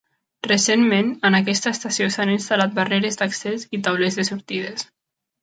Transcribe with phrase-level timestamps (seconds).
[0.51, 4.89] Recentment, en aquesta estació s'han instal·lat barreres d'accés i taulers de sortides.